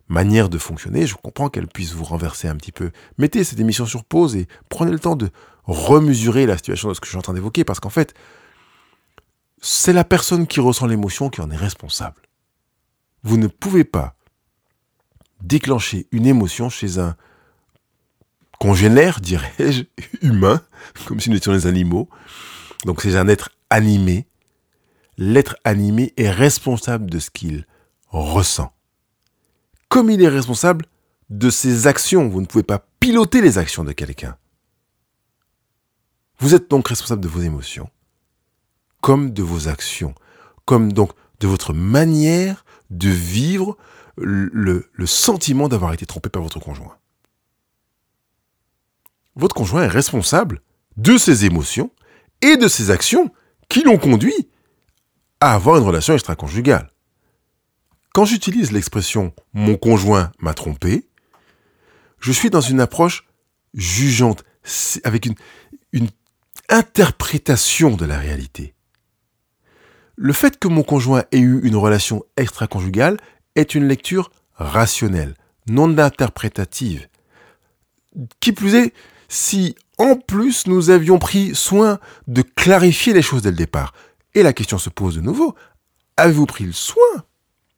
manière 0.08 0.50
de 0.50 0.58
fonctionner, 0.58 1.06
je 1.06 1.16
comprends 1.16 1.50
qu'elle 1.50 1.68
puisse 1.68 1.94
vous 1.94 2.04
renverser 2.04 2.48
un 2.48 2.56
petit 2.56 2.72
peu. 2.72 2.92
Mettez 3.20 3.44
cette 3.44 3.60
émission 3.60 3.86
sur 3.86 4.04
pause 4.04 4.36
et 4.36 4.48
prenez 4.70 4.92
le 4.92 5.00
temps 5.00 5.16
de 5.16 5.30
remesurer 5.66 6.48
la 6.48 6.58
situation 6.58 6.90
de 6.90 6.96
ce 6.96 7.00
que 7.00 7.06
je 7.06 7.12
suis 7.12 7.18
en 7.18 7.24
train 7.24 7.34
d'évoquer, 7.34 7.64
parce 7.64 7.80
qu'en 7.80 7.90
fait, 7.90 8.16
c'est 9.62 9.94
la 9.94 10.04
personne 10.04 10.48
qui 10.48 10.60
ressent 10.60 10.86
l'émotion 10.88 11.30
qui 11.30 11.42
en 11.42 11.50
est 11.50 11.56
responsable. 11.56 12.22
Vous 13.26 13.38
ne 13.38 13.48
pouvez 13.48 13.84
pas 13.84 14.16
déclencher 15.42 16.08
une 16.12 16.28
émotion 16.28 16.70
chez 16.70 17.00
un 17.00 17.18
congénère, 18.60 19.20
dirais-je, 19.20 19.84
humain, 20.22 20.62
comme 21.08 21.20
si 21.20 21.32
nous 21.32 21.38
étions 21.38 21.52
des 21.52 21.66
animaux. 21.66 22.08
Donc 22.86 23.02
c'est 23.02 23.18
un 23.18 23.28
être 23.28 23.50
animé. 23.72 24.28
L'être 25.18 25.58
animé 25.64 26.14
est 26.18 26.30
responsable 26.30 27.10
de 27.10 27.18
ce 27.18 27.32
qu'il 27.32 27.66
ressent. 28.10 28.72
Comme 29.90 30.12
il 30.12 30.22
est 30.22 30.30
responsable 30.30 30.86
de 31.32 31.50
ses 31.50 31.88
actions, 31.88 32.30
vous 32.30 32.42
ne 32.42 32.46
pouvez 32.46 32.64
pas 32.64 32.86
piloter 33.00 33.42
les 33.42 33.58
actions 33.58 33.84
de 33.84 33.92
quelqu'un. 33.92 34.38
Vous 36.38 36.54
êtes 36.54 36.70
donc 36.70 36.90
responsable 36.90 37.22
de 37.22 37.28
vos 37.28 37.42
émotions, 37.42 37.90
comme 39.02 39.32
de 39.32 39.42
vos 39.42 39.68
actions, 39.68 40.14
comme 40.66 40.94
donc 40.94 41.12
de 41.40 41.48
votre 41.48 41.74
manière 41.74 42.65
de 42.90 43.10
vivre 43.10 43.78
le, 44.18 44.88
sentiment 45.06 45.68
d'avoir 45.68 45.94
été 45.94 46.06
trompé 46.06 46.30
par 46.30 46.42
votre 46.42 46.60
conjoint. 46.60 46.98
Votre 49.36 49.56
conjoint 49.56 49.84
est 49.84 49.88
responsable 49.88 50.62
de 50.98 51.18
ses 51.18 51.46
émotions 51.46 51.92
et 52.42 52.58
de 52.58 52.68
ses 52.68 52.90
actions 52.90 53.32
qui 53.68 53.84
l'ont 53.84 53.98
conduit 53.98 54.50
à 55.42 55.54
avoir 55.54 55.78
une 55.78 55.84
relation 55.84 56.14
extra-conjugale. 56.14 56.92
Quand 58.14 58.26
j'utilise 58.26 58.72
l'expression 58.72 59.34
mon 59.54 59.76
conjoint 59.76 60.32
m'a 60.40 60.54
trompé, 60.54 61.10
je 62.20 62.32
suis 62.32 62.50
dans 62.50 62.62
une 62.62 62.80
approche 62.80 63.28
jugeante, 63.74 64.46
avec 65.04 65.26
une, 65.26 65.36
une 65.92 66.08
interprétation 66.70 67.96
de 67.96 68.06
la 68.06 68.18
réalité. 68.18 68.75
Le 70.18 70.34
fait 70.34 70.58
que 70.58 70.68
mon 70.68 70.84
conjoint 70.84 71.24
ait 71.32 71.40
eu 71.40 71.62
une 71.64 71.76
relation 71.76 72.24
extra-conjugale 72.38 73.18
est 73.56 73.76
une 73.76 73.88
lecture 73.88 74.32
rationnelle, 74.54 75.36
non 75.68 75.98
interprétative. 75.98 77.08
Qui 78.40 78.54
plus 78.54 78.76
est, 78.76 78.94
si 79.28 79.76
en 79.98 80.16
plus 80.16 80.68
nous 80.68 80.90
avions 80.90 81.20
pris 81.20 81.54
soin 81.54 82.00
de 82.28 82.42
clarifier 82.42 83.14
les 83.14 83.22
choses 83.22 83.42
dès 83.42 83.52
le 83.52 83.58
départ, 83.58 83.94
et 84.34 84.44
la 84.44 84.54
question 84.54 84.78
se 84.78 84.90
pose 84.90 85.16
de 85.16 85.22
nouveau, 85.22 85.56
avez-vous 86.16 86.46
pris 86.46 86.64
le 86.64 86.72
soin 86.72 87.24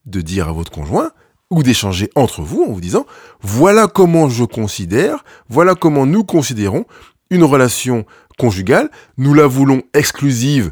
de 0.05 0.21
dire 0.21 0.47
à 0.47 0.51
votre 0.51 0.71
conjoint 0.71 1.11
ou 1.49 1.63
d'échanger 1.63 2.09
entre 2.15 2.41
vous 2.41 2.63
en 2.63 2.71
vous 2.71 2.81
disant 2.81 3.05
voilà 3.41 3.87
comment 3.87 4.29
je 4.29 4.43
considère, 4.43 5.23
voilà 5.49 5.73
comment 5.73 6.05
nous 6.05 6.23
considérons 6.23 6.85
une 7.29 7.43
relation 7.43 8.05
conjugale, 8.37 8.91
nous 9.17 9.33
la 9.33 9.47
voulons 9.47 9.81
exclusive 9.93 10.71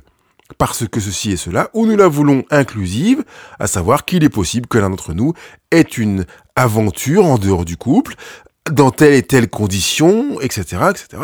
parce 0.57 0.87
que 0.87 0.99
ceci 0.99 1.31
et 1.31 1.37
cela, 1.37 1.69
ou 1.73 1.85
nous 1.85 1.97
la 1.97 2.07
voulons 2.07 2.43
inclusive, 2.51 3.23
à 3.59 3.67
savoir 3.67 4.05
qu'il 4.05 4.23
est 4.23 4.29
possible 4.29 4.67
que 4.67 4.77
l'un 4.77 4.89
d'entre 4.89 5.13
nous 5.13 5.33
ait 5.71 5.81
une 5.81 6.25
aventure 6.55 7.25
en 7.25 7.37
dehors 7.37 7.65
du 7.65 7.77
couple, 7.77 8.15
dans 8.69 8.91
telle 8.91 9.13
et 9.13 9.23
telle 9.23 9.49
condition, 9.49 10.39
etc., 10.41 10.83
etc. 10.89 11.23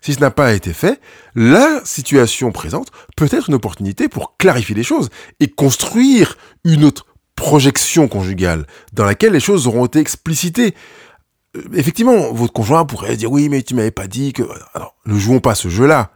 Si 0.00 0.14
ce 0.14 0.20
n'a 0.20 0.30
pas 0.30 0.54
été 0.54 0.72
fait, 0.72 1.00
la 1.34 1.82
situation 1.84 2.52
présente 2.52 2.88
peut 3.16 3.28
être 3.30 3.48
une 3.48 3.54
opportunité 3.54 4.08
pour 4.08 4.36
clarifier 4.38 4.74
les 4.74 4.82
choses 4.82 5.10
et 5.40 5.48
construire 5.48 6.38
une 6.64 6.84
autre 6.84 7.06
projection 7.36 8.08
conjugale 8.08 8.66
dans 8.92 9.04
laquelle 9.04 9.32
les 9.32 9.40
choses 9.40 9.66
auront 9.66 9.86
été 9.86 9.98
explicitées. 9.98 10.74
Euh, 11.56 11.62
effectivement, 11.74 12.32
votre 12.32 12.52
conjoint 12.52 12.84
pourrait 12.86 13.16
dire 13.16 13.30
oui, 13.30 13.48
mais 13.48 13.62
tu 13.62 13.74
m'avais 13.74 13.90
pas 13.90 14.06
dit 14.06 14.32
que... 14.32 14.42
Alors, 14.74 14.96
ne 15.04 15.18
jouons 15.18 15.40
pas 15.40 15.54
ce 15.54 15.68
jeu-là. 15.68 16.12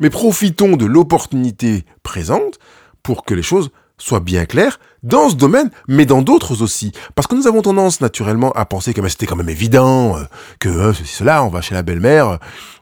Mais 0.00 0.10
profitons 0.10 0.76
de 0.76 0.86
l'opportunité 0.86 1.84
présente 2.02 2.58
pour 3.02 3.24
que 3.24 3.34
les 3.34 3.42
choses 3.42 3.70
soient 3.98 4.20
bien 4.20 4.46
claires 4.46 4.78
dans 5.02 5.28
ce 5.28 5.34
domaine, 5.34 5.70
mais 5.88 6.06
dans 6.06 6.22
d'autres 6.22 6.62
aussi. 6.62 6.92
Parce 7.14 7.26
que 7.26 7.34
nous 7.34 7.46
avons 7.46 7.62
tendance 7.62 8.00
naturellement 8.00 8.52
à 8.52 8.64
penser 8.64 8.94
que 8.94 9.06
c'était 9.08 9.26
quand 9.26 9.36
même 9.36 9.48
évident, 9.48 10.16
euh, 10.16 10.24
que 10.60 10.68
euh, 10.68 10.92
ceci, 10.92 11.14
cela, 11.14 11.44
on 11.44 11.48
va 11.48 11.60
chez 11.60 11.74
la 11.74 11.82
belle-mère, 11.82 12.28
euh, 12.28 12.36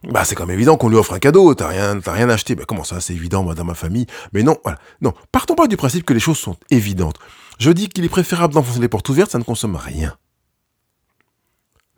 bah 0.05 0.25
c'est 0.25 0.35
quand 0.35 0.47
même 0.47 0.57
évident 0.57 0.77
qu'on 0.77 0.89
lui 0.89 0.97
offre 0.97 1.15
un 1.15 1.19
cadeau, 1.19 1.55
t'as 1.55 1.69
rien, 1.69 1.99
t'as 2.01 2.13
rien 2.13 2.29
acheté. 2.29 2.55
Bah, 2.55 2.65
comment 2.67 2.85
ça, 2.85 3.01
c'est 3.01 3.15
évident, 3.15 3.43
moi, 3.43 3.55
dans 3.55 3.65
ma 3.65 3.75
famille? 3.75 4.07
Mais 4.33 4.43
non, 4.43 4.59
voilà. 4.63 4.79
Non, 5.01 5.13
partons 5.33 5.55
pas 5.55 5.67
du 5.67 5.77
principe 5.77 6.05
que 6.05 6.15
les 6.15 6.21
choses 6.21 6.39
sont 6.39 6.57
évidentes. 6.71 7.19
Je 7.59 7.71
dis 7.71 7.89
qu'il 7.89 8.05
est 8.05 8.11
préférable 8.11 8.55
d'enfoncer 8.55 8.81
les 8.81 8.89
portes 8.89 9.09
ouvertes, 9.09 9.31
ça 9.31 9.39
ne 9.39 9.45
consomme 9.45 9.77
rien. 9.77 10.17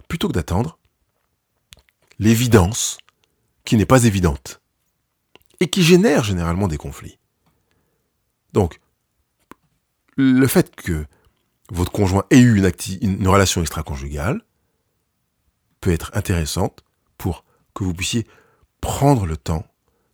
Plutôt 0.09 0.29
que 0.29 0.33
d'attendre 0.33 0.79
l'évidence 2.19 2.99
qui 3.65 3.77
n'est 3.77 3.87
pas 3.87 4.05
évidente 4.05 4.61
et 5.61 5.69
qui 5.69 5.83
génère 5.83 6.25
généralement 6.25 6.69
des 6.69 6.77
conflits. 6.77 7.19
Donc, 8.53 8.81
le 10.17 10.47
fait 10.47 10.75
que 10.75 11.05
votre 11.71 11.93
conjoint 11.93 12.25
ait 12.31 12.41
eu 12.41 12.59
une, 12.59 12.73
une 13.03 13.29
relation 13.29 13.61
extra-conjugale 13.61 14.43
peut 15.81 15.93
être 15.93 16.11
intéressante 16.15 16.85
pour 17.19 17.45
que 17.75 17.85
vous 17.85 17.95
puissiez 17.95 18.27
prendre 18.81 19.27
le 19.27 19.37
temps 19.37 19.67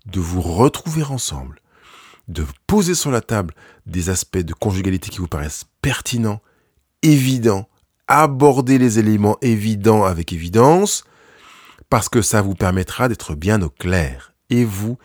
de 0.06 0.20
vous 0.20 0.42
retrouver 0.42 1.02
ensemble, 1.02 1.60
de 2.28 2.44
poser 2.66 2.94
sur 2.94 3.10
la 3.10 3.20
table 3.20 3.54
des 3.86 4.10
aspects 4.10 4.38
de 4.38 4.54
conjugalité 4.54 5.10
qui 5.10 5.18
vous 5.18 5.28
paraissent 5.28 5.64
pertinents, 5.80 6.42
évidents, 7.02 7.68
aborder 8.06 8.78
les 8.78 8.98
éléments 8.98 9.38
évidents 9.40 10.04
avec 10.04 10.32
évidence, 10.32 11.04
parce 11.88 12.08
que 12.08 12.22
ça 12.22 12.42
vous 12.42 12.54
permettra 12.54 13.08
d'être 13.08 13.34
bien 13.34 13.62
au 13.62 13.70
clair, 13.70 14.34
et 14.50 14.64
vous 14.64 14.98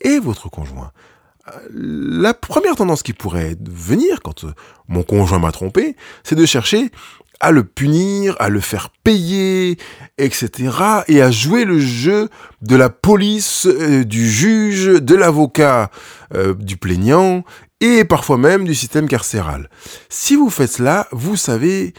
et 0.00 0.18
votre 0.18 0.48
conjoint. 0.48 0.92
La 1.70 2.32
première 2.32 2.74
tendance 2.74 3.02
qui 3.02 3.12
pourrait 3.12 3.56
venir 3.60 4.20
quand 4.22 4.44
euh, 4.44 4.54
mon 4.88 5.02
conjoint 5.02 5.38
m'a 5.38 5.52
trompé, 5.52 5.94
c'est 6.22 6.36
de 6.36 6.46
chercher 6.46 6.90
à 7.40 7.50
le 7.50 7.64
punir, 7.64 8.36
à 8.38 8.48
le 8.48 8.60
faire 8.60 8.88
payer, 9.02 9.76
etc. 10.16 10.48
et 11.08 11.20
à 11.20 11.30
jouer 11.30 11.66
le 11.66 11.78
jeu 11.78 12.30
de 12.62 12.76
la 12.76 12.88
police, 12.88 13.66
euh, 13.66 14.04
du 14.04 14.30
juge, 14.30 14.86
de 14.86 15.14
l'avocat, 15.14 15.90
euh, 16.34 16.54
du 16.54 16.78
plaignant 16.78 17.44
et 17.80 18.04
parfois 18.04 18.38
même 18.38 18.64
du 18.64 18.74
système 18.74 19.08
carcéral. 19.08 19.68
Si 20.08 20.36
vous 20.36 20.48
faites 20.48 20.72
cela, 20.72 21.06
vous 21.12 21.36
savez 21.36 21.92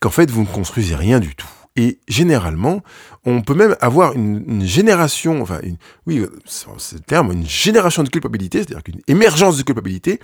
qu'en 0.00 0.10
fait 0.10 0.30
vous 0.30 0.40
ne 0.40 0.46
construisez 0.46 0.96
rien 0.96 1.20
du 1.20 1.36
tout. 1.36 1.46
Et 1.80 1.98
généralement, 2.08 2.82
on 3.24 3.40
peut 3.40 3.54
même 3.54 3.74
avoir 3.80 4.12
une, 4.12 4.62
génération, 4.66 5.40
enfin, 5.40 5.60
oui, 6.06 6.22
c'est 6.44 6.96
le 6.96 7.00
terme, 7.00 7.32
une 7.32 7.48
génération 7.48 8.02
de 8.02 8.10
culpabilité, 8.10 8.58
c'est-à-dire 8.58 8.82
qu'une 8.82 9.00
émergence 9.08 9.56
de 9.56 9.62
culpabilité 9.62 10.20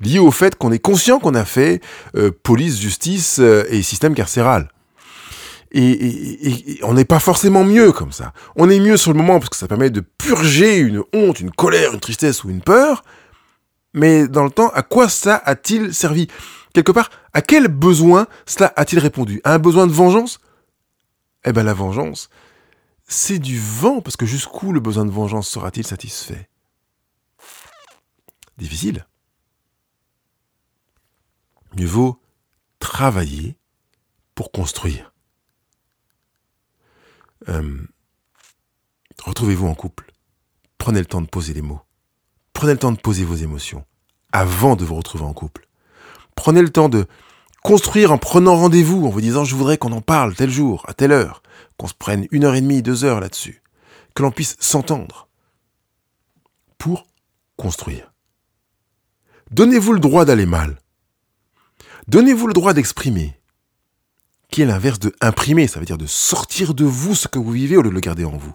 liée 0.00 0.20
au 0.20 0.30
fait 0.30 0.54
qu'on 0.54 0.70
est 0.70 0.78
conscient 0.78 1.18
qu'on 1.18 1.34
a 1.34 1.44
fait 1.44 1.80
euh, 2.14 2.30
police, 2.44 2.78
justice 2.78 3.38
euh, 3.40 3.64
et 3.70 3.82
système 3.82 4.14
carcéral. 4.14 4.70
Et, 5.72 6.78
on 6.84 6.94
n'est 6.94 7.04
pas 7.04 7.18
forcément 7.18 7.64
mieux 7.64 7.90
comme 7.90 8.12
ça. 8.12 8.32
On 8.54 8.70
est 8.70 8.78
mieux 8.78 8.96
sur 8.96 9.12
le 9.12 9.18
moment 9.18 9.40
parce 9.40 9.50
que 9.50 9.56
ça 9.56 9.66
permet 9.66 9.90
de 9.90 10.04
purger 10.18 10.76
une 10.76 11.02
honte, 11.12 11.40
une 11.40 11.50
colère, 11.50 11.92
une 11.92 12.00
tristesse 12.00 12.44
ou 12.44 12.50
une 12.50 12.60
peur. 12.60 13.02
Mais 13.94 14.28
dans 14.28 14.44
le 14.44 14.50
temps, 14.50 14.70
à 14.74 14.82
quoi 14.82 15.08
ça 15.08 15.42
a-t-il 15.44 15.92
servi? 15.92 16.28
Quelque 16.72 16.92
part, 16.92 17.10
à 17.32 17.42
quel 17.42 17.66
besoin 17.66 18.28
cela 18.46 18.72
a-t-il 18.76 19.00
répondu? 19.00 19.40
À 19.42 19.54
un 19.54 19.58
besoin 19.58 19.88
de 19.88 19.92
vengeance? 19.92 20.38
Eh 21.44 21.52
bien 21.52 21.62
la 21.62 21.74
vengeance, 21.74 22.28
c'est 23.04 23.38
du 23.38 23.58
vent, 23.58 24.00
parce 24.00 24.16
que 24.16 24.26
jusqu'où 24.26 24.72
le 24.72 24.80
besoin 24.80 25.04
de 25.04 25.10
vengeance 25.10 25.48
sera-t-il 25.48 25.86
satisfait? 25.86 26.48
Difficile. 28.56 29.06
Mieux 31.76 31.86
vaut 31.86 32.20
travailler 32.78 33.56
pour 34.34 34.52
construire. 34.52 35.12
Euh, 37.48 37.78
retrouvez-vous 39.24 39.66
en 39.66 39.74
couple. 39.74 40.12
Prenez 40.78 41.00
le 41.00 41.06
temps 41.06 41.20
de 41.20 41.26
poser 41.26 41.54
les 41.54 41.62
mots. 41.62 41.80
Prenez 42.52 42.72
le 42.72 42.78
temps 42.78 42.92
de 42.92 43.00
poser 43.00 43.24
vos 43.24 43.36
émotions 43.36 43.84
avant 44.32 44.76
de 44.76 44.84
vous 44.84 44.94
retrouver 44.94 45.24
en 45.24 45.32
couple. 45.32 45.66
Prenez 46.34 46.62
le 46.62 46.70
temps 46.70 46.88
de 46.88 47.06
construire 47.62 48.12
en 48.12 48.18
prenant 48.18 48.56
rendez-vous, 48.56 49.06
en 49.06 49.10
vous 49.10 49.20
disant 49.20 49.44
je 49.44 49.54
voudrais 49.54 49.78
qu'on 49.78 49.92
en 49.92 50.00
parle 50.00 50.34
tel 50.34 50.50
jour, 50.50 50.84
à 50.88 50.94
telle 50.94 51.12
heure, 51.12 51.42
qu'on 51.76 51.86
se 51.86 51.94
prenne 51.94 52.26
une 52.30 52.44
heure 52.44 52.54
et 52.54 52.60
demie, 52.60 52.82
deux 52.82 53.04
heures 53.04 53.20
là-dessus, 53.20 53.62
que 54.14 54.22
l'on 54.22 54.30
puisse 54.30 54.56
s'entendre. 54.60 55.28
pour 56.78 57.06
construire. 57.56 58.10
Donnez-vous 59.50 59.92
le 59.92 60.00
droit 60.00 60.24
d'aller 60.24 60.46
mal. 60.46 60.78
Donnez-vous 62.08 62.46
le 62.46 62.54
droit 62.54 62.72
d'exprimer. 62.72 63.38
Qui 64.50 64.62
est 64.62 64.66
l'inverse 64.66 64.98
de 64.98 65.14
imprimer, 65.20 65.66
ça 65.66 65.78
veut 65.78 65.84
dire 65.84 65.98
de 65.98 66.06
sortir 66.06 66.72
de 66.72 66.84
vous 66.84 67.14
ce 67.14 67.28
que 67.28 67.38
vous 67.38 67.52
vivez 67.52 67.76
au 67.76 67.82
lieu 67.82 67.90
de 67.90 67.94
le 67.94 68.00
garder 68.00 68.24
en 68.24 68.36
vous. 68.36 68.54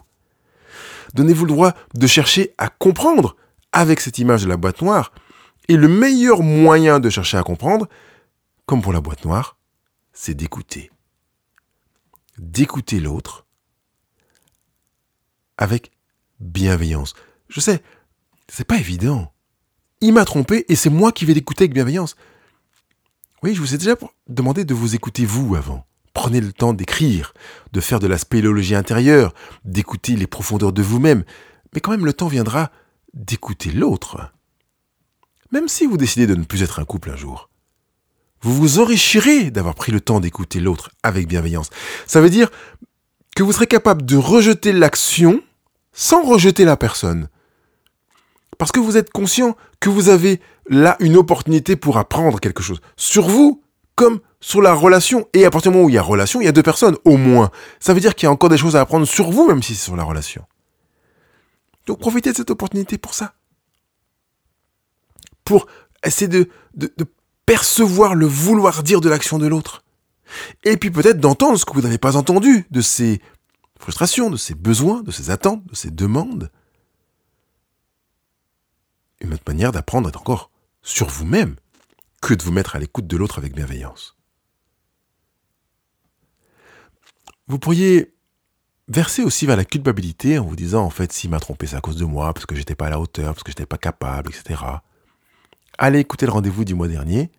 Donnez-vous 1.14 1.44
le 1.44 1.52
droit 1.52 1.72
de 1.94 2.06
chercher 2.06 2.52
à 2.58 2.68
comprendre 2.68 3.36
avec 3.72 4.00
cette 4.00 4.18
image 4.18 4.42
de 4.42 4.48
la 4.48 4.56
boîte 4.56 4.82
noire. 4.82 5.12
Et 5.68 5.76
le 5.76 5.88
meilleur 5.88 6.42
moyen 6.42 6.98
de 6.98 7.08
chercher 7.08 7.38
à 7.38 7.42
comprendre, 7.42 7.88
comme 8.66 8.82
pour 8.82 8.92
la 8.92 9.00
boîte 9.00 9.24
noire, 9.24 9.56
c'est 10.12 10.34
d'écouter. 10.34 10.90
D'écouter 12.38 13.00
l'autre 13.00 13.46
avec 15.56 15.92
bienveillance. 16.40 17.14
Je 17.48 17.60
sais, 17.60 17.82
c'est 18.48 18.66
pas 18.66 18.78
évident. 18.78 19.32
Il 20.00 20.12
m'a 20.12 20.24
trompé 20.24 20.66
et 20.68 20.76
c'est 20.76 20.90
moi 20.90 21.12
qui 21.12 21.24
vais 21.24 21.32
l'écouter 21.32 21.64
avec 21.64 21.72
bienveillance. 21.72 22.16
Oui, 23.42 23.54
je 23.54 23.60
vous 23.60 23.74
ai 23.74 23.78
déjà 23.78 23.94
demandé 24.28 24.64
de 24.64 24.74
vous 24.74 24.94
écouter 24.94 25.24
vous 25.24 25.54
avant. 25.54 25.86
Prenez 26.12 26.40
le 26.40 26.52
temps 26.52 26.72
d'écrire, 26.72 27.34
de 27.72 27.80
faire 27.80 28.00
de 28.00 28.06
la 28.06 28.18
spéléologie 28.18 28.74
intérieure, 28.74 29.34
d'écouter 29.64 30.16
les 30.16 30.26
profondeurs 30.26 30.72
de 30.72 30.82
vous-même. 30.82 31.24
Mais 31.72 31.80
quand 31.80 31.90
même, 31.90 32.06
le 32.06 32.12
temps 32.12 32.28
viendra 32.28 32.70
d'écouter 33.14 33.70
l'autre. 33.70 34.32
Même 35.52 35.68
si 35.68 35.86
vous 35.86 35.96
décidez 35.96 36.26
de 36.26 36.34
ne 36.34 36.44
plus 36.44 36.62
être 36.62 36.80
un 36.80 36.84
couple 36.84 37.10
un 37.10 37.16
jour, 37.16 37.50
vous 38.46 38.54
vous 38.54 38.78
enrichirez 38.78 39.50
d'avoir 39.50 39.74
pris 39.74 39.92
le 39.92 40.00
temps 40.00 40.20
d'écouter 40.20 40.60
l'autre 40.60 40.90
avec 41.02 41.26
bienveillance. 41.26 41.70
Ça 42.06 42.20
veut 42.20 42.30
dire 42.30 42.50
que 43.34 43.42
vous 43.42 43.52
serez 43.52 43.66
capable 43.66 44.04
de 44.04 44.16
rejeter 44.16 44.72
l'action 44.72 45.42
sans 45.92 46.24
rejeter 46.24 46.64
la 46.64 46.76
personne. 46.76 47.28
Parce 48.58 48.72
que 48.72 48.80
vous 48.80 48.96
êtes 48.96 49.10
conscient 49.10 49.56
que 49.80 49.90
vous 49.90 50.08
avez 50.08 50.40
là 50.68 50.96
une 51.00 51.16
opportunité 51.16 51.76
pour 51.76 51.98
apprendre 51.98 52.40
quelque 52.40 52.62
chose. 52.62 52.80
Sur 52.96 53.28
vous, 53.28 53.62
comme 53.96 54.20
sur 54.40 54.62
la 54.62 54.74
relation. 54.74 55.28
Et 55.32 55.44
à 55.44 55.50
partir 55.50 55.72
du 55.72 55.76
moment 55.76 55.86
où 55.86 55.90
il 55.90 55.96
y 55.96 55.98
a 55.98 56.02
relation, 56.02 56.40
il 56.40 56.44
y 56.44 56.48
a 56.48 56.52
deux 56.52 56.62
personnes, 56.62 56.96
au 57.04 57.16
moins. 57.16 57.50
Ça 57.80 57.94
veut 57.94 58.00
dire 58.00 58.14
qu'il 58.14 58.26
y 58.26 58.28
a 58.28 58.32
encore 58.32 58.48
des 58.48 58.58
choses 58.58 58.76
à 58.76 58.80
apprendre 58.80 59.06
sur 59.06 59.30
vous, 59.30 59.46
même 59.48 59.62
si 59.62 59.74
c'est 59.74 59.84
sur 59.84 59.96
la 59.96 60.04
relation. 60.04 60.44
Donc 61.86 61.98
profitez 61.98 62.30
de 62.30 62.36
cette 62.36 62.50
opportunité 62.50 62.98
pour 62.98 63.14
ça. 63.14 63.34
Pour 65.44 65.66
essayer 66.04 66.28
de, 66.28 66.48
percevoir 67.46 68.14
le 68.14 68.26
vouloir 68.26 68.82
dire 68.82 69.00
de 69.00 69.08
l'action 69.08 69.38
de 69.38 69.46
l'autre. 69.46 69.84
Et 70.64 70.76
puis 70.76 70.90
peut-être 70.90 71.20
d'entendre 71.20 71.58
ce 71.58 71.64
que 71.64 71.72
vous 71.72 71.82
n'avez 71.82 71.98
pas 71.98 72.16
entendu 72.16 72.66
de 72.70 72.80
ses 72.80 73.22
frustrations, 73.78 74.30
de 74.30 74.36
ses 74.36 74.54
besoins, 74.54 75.02
de 75.02 75.12
ses 75.12 75.30
attentes, 75.30 75.64
de 75.66 75.74
ses 75.74 75.90
demandes. 75.90 76.50
Une 79.20 79.32
autre 79.32 79.44
manière 79.46 79.72
d'apprendre 79.72 80.08
est 80.08 80.16
encore 80.16 80.50
sur 80.82 81.08
vous-même 81.08 81.56
que 82.20 82.34
de 82.34 82.42
vous 82.42 82.52
mettre 82.52 82.76
à 82.76 82.78
l'écoute 82.78 83.06
de 83.06 83.16
l'autre 83.16 83.38
avec 83.38 83.54
bienveillance. 83.54 84.16
Vous 87.46 87.58
pourriez 87.58 88.14
verser 88.88 89.22
aussi 89.22 89.46
vers 89.46 89.56
la 89.56 89.64
culpabilité 89.64 90.38
en 90.38 90.44
vous 90.44 90.56
disant 90.56 90.84
en 90.84 90.90
fait 90.90 91.12
s'il 91.12 91.30
m'a 91.30 91.40
trompé 91.40 91.66
c'est 91.66 91.76
à 91.76 91.80
cause 91.80 91.96
de 91.96 92.04
moi, 92.04 92.34
parce 92.34 92.46
que 92.46 92.56
j'étais 92.56 92.74
pas 92.74 92.86
à 92.86 92.90
la 92.90 93.00
hauteur, 93.00 93.34
parce 93.34 93.44
que 93.44 93.52
j'étais 93.52 93.66
pas 93.66 93.78
capable, 93.78 94.30
etc. 94.30 94.60
Allez 95.78 96.00
écouter 96.00 96.26
le 96.26 96.32
rendez-vous 96.32 96.64
du 96.64 96.74
mois 96.74 96.88
dernier, 96.88 97.30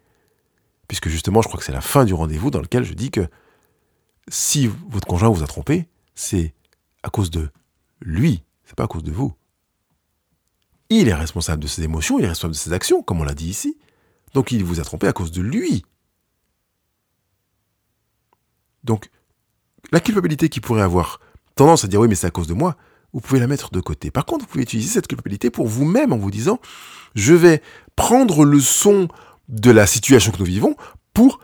puisque 0.88 1.10
justement 1.10 1.42
je 1.42 1.48
crois 1.48 1.60
que 1.60 1.66
c'est 1.66 1.72
la 1.72 1.82
fin 1.82 2.06
du 2.06 2.14
rendez-vous 2.14 2.52
dans 2.52 2.62
lequel 2.62 2.84
je 2.84 2.94
dis 2.94 3.12
que 3.12 3.28
si 4.28 4.68
votre 4.68 5.08
conjoint 5.08 5.30
vous 5.30 5.44
a 5.44 5.48
trompé, 5.48 5.88
c'est 6.14 6.54
à 7.04 7.10
cause 7.10 7.32
de 7.32 7.50
lui, 8.02 8.44
c'est 8.66 8.76
pas 8.76 8.84
à 8.84 8.88
cause 8.88 9.04
de 9.04 9.12
vous. 9.12 9.34
Il 10.90 11.08
est 11.08 11.14
responsable 11.14 11.62
de 11.62 11.68
ses 11.68 11.84
émotions, 11.84 12.20
il 12.20 12.26
est 12.26 12.30
responsable 12.30 12.54
de 12.54 12.60
ses 12.60 12.74
actions, 12.74 13.02
comme 13.02 13.22
on 13.22 13.24
l'a 13.24 13.34
dit 13.34 13.50
ici. 13.50 13.78
Donc 14.34 14.52
il 14.52 14.64
vous 14.64 14.80
a 14.80 14.84
trompé 14.84 15.08
à 15.08 15.14
cause 15.14 15.32
de 15.32 15.42
lui. 15.42 15.84
Donc, 18.84 19.10
la 19.92 20.00
culpabilité 20.00 20.48
qui 20.48 20.62
pourrait 20.62 20.82
avoir 20.82 21.20
tendance 21.56 21.84
à 21.84 21.88
dire 21.88 22.00
oui 22.00 22.08
mais 22.08 22.16
c'est 22.16 22.28
à 22.28 22.32
cause 22.32 22.48
de 22.48 22.54
moi, 22.54 22.78
vous 23.14 23.22
pouvez 23.22 23.40
la 23.40 23.48
mettre 23.48 23.72
de 23.72 23.80
côté. 23.80 24.12
Par 24.12 24.26
contre, 24.26 24.46
vous 24.46 24.52
pouvez 24.52 24.64
utiliser 24.64 24.90
cette 24.90 25.08
culpabilité 25.08 25.50
pour 25.50 25.68
vous-même 25.68 26.14
en 26.14 26.18
vous 26.18 26.32
disant 26.32 26.60
je 27.16 27.34
vais 27.34 27.62
prendre 27.96 28.46
le 28.46 28.60
son 28.60 29.08
de 29.48 29.72
la 29.72 29.88
situation 29.88 30.32
que 30.32 30.40
nous 30.40 30.46
vivons 30.46 30.76
pour 31.14 31.40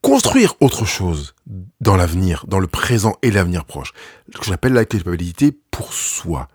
construire 0.00 0.54
autre 0.60 0.84
chose 0.84 1.34
dans 1.80 1.96
l'avenir, 1.96 2.44
dans 2.46 2.60
le 2.60 2.66
présent 2.66 3.16
et 3.22 3.30
l'avenir 3.30 3.64
proche. 3.64 3.92
Ce 4.32 4.38
que 4.38 4.46
j'appelle 4.46 4.72
la 4.72 4.84
culpabilité 4.84 5.52
pour 5.70 5.92
soi. 5.92 6.48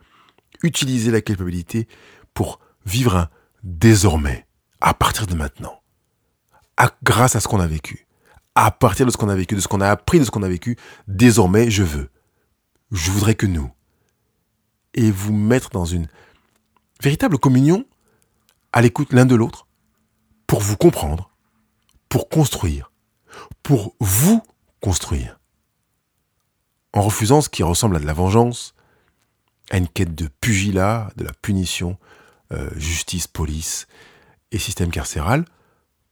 Utiliser 0.63 1.11
la 1.11 1.21
culpabilité 1.21 1.87
pour 2.33 2.59
vivre 2.85 3.17
un 3.17 3.29
désormais, 3.63 4.45
à 4.81 4.93
partir 4.93 5.27
de 5.27 5.35
maintenant, 5.35 5.81
grâce 7.03 7.35
à 7.35 7.39
ce 7.39 7.47
qu'on 7.47 7.59
a 7.59 7.67
vécu. 7.67 8.07
À 8.55 8.71
partir 8.71 9.05
de 9.05 9.11
ce 9.11 9.17
qu'on 9.17 9.29
a 9.29 9.35
vécu, 9.35 9.55
de 9.55 9.61
ce 9.61 9.67
qu'on 9.67 9.81
a 9.81 9.89
appris 9.89 10.19
de 10.19 10.25
ce 10.25 10.31
qu'on 10.31 10.43
a 10.43 10.49
vécu, 10.49 10.77
désormais 11.07 11.69
je 11.69 11.83
veux. 11.83 12.09
Je 12.91 13.11
voudrais 13.11 13.35
que 13.35 13.47
nous. 13.47 13.69
Et 14.93 15.11
vous 15.11 15.33
mettre 15.33 15.69
dans 15.69 15.85
une 15.85 16.07
véritable 17.01 17.37
communion 17.37 17.85
à 18.71 18.81
l'écoute 18.81 19.13
l'un 19.13 19.25
de 19.25 19.35
l'autre 19.35 19.67
pour 20.47 20.59
vous 20.61 20.77
comprendre, 20.77 21.29
pour 22.09 22.29
construire, 22.29 22.91
pour 23.63 23.95
vous 23.99 24.41
construire. 24.81 25.39
En 26.93 27.01
refusant 27.01 27.41
ce 27.41 27.49
qui 27.49 27.63
ressemble 27.63 27.95
à 27.95 27.99
de 27.99 28.05
la 28.05 28.13
vengeance, 28.13 28.75
à 29.71 29.77
une 29.77 29.87
quête 29.87 30.13
de 30.13 30.27
pugilat, 30.27 31.11
de 31.15 31.23
la 31.23 31.33
punition, 31.33 31.97
euh, 32.51 32.69
justice, 32.75 33.27
police 33.27 33.87
et 34.51 34.59
système 34.59 34.91
carcéral, 34.91 35.45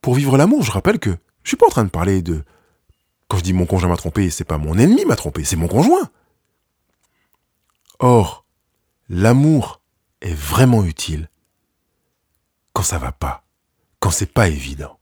pour 0.01 0.15
vivre 0.15 0.37
l'amour. 0.37 0.63
Je 0.63 0.71
rappelle 0.71 0.99
que 0.99 1.15
je 1.43 1.49
suis 1.49 1.57
pas 1.57 1.67
en 1.67 1.69
train 1.69 1.83
de 1.83 1.89
parler 1.89 2.21
de 2.21 2.43
quand 3.27 3.37
je 3.37 3.43
dis 3.43 3.53
mon 3.53 3.65
conjoint 3.65 3.89
m'a 3.89 3.97
trompé, 3.97 4.29
c'est 4.29 4.43
pas 4.43 4.57
mon 4.57 4.77
ennemi 4.77 5.05
m'a 5.05 5.15
trompé, 5.15 5.43
c'est 5.43 5.55
mon 5.55 5.67
conjoint. 5.67 6.09
Or, 7.99 8.40
l'amour 9.11 9.81
est 10.21 10.33
vraiment 10.33 10.85
utile 10.85 11.29
quand 12.71 12.81
ça 12.81 12.97
va 12.97 13.11
pas, 13.11 13.43
quand 13.99 14.09
c'est 14.09 14.31
pas 14.31 14.47
évident. 14.47 14.99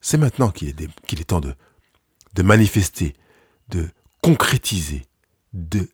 C'est 0.00 0.16
maintenant 0.16 0.50
qu'il 0.50 0.70
est, 0.70 1.24
temps 1.24 1.40
de, 1.40 1.54
de 2.32 2.42
manifester, 2.42 3.14
de 3.68 3.90
concrétiser, 4.22 5.06
de 5.52 5.90